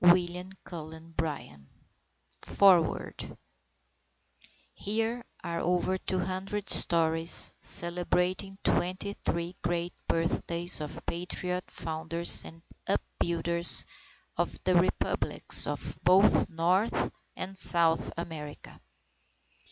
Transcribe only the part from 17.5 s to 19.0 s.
South America.